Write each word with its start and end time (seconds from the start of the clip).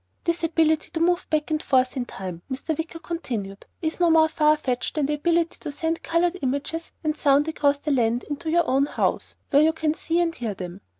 "This 0.23 0.41
ability 0.43 0.89
to 0.95 0.99
move 0.99 1.27
back 1.29 1.51
and 1.51 1.61
forth 1.61 1.95
in 1.95 2.05
Time," 2.05 2.41
Mr. 2.49 2.75
Wicker 2.75 2.97
continued, 2.97 3.67
"is 3.83 3.99
no 3.99 4.09
more 4.09 4.27
farfetched 4.29 4.95
than 4.95 5.05
the 5.05 5.13
ability 5.13 5.57
to 5.59 5.71
send 5.71 6.01
colored 6.01 6.39
images 6.41 6.91
and 7.03 7.15
sound 7.15 7.47
across 7.47 7.77
the 7.77 7.91
land 7.91 8.23
into 8.23 8.49
your 8.49 8.65
own 8.67 8.87
house, 8.87 9.35
where 9.51 9.61
you 9.61 9.73
can 9.73 9.93
see 9.93 10.19
and 10.19 10.33
hear 10.33 10.55
them. 10.55 10.81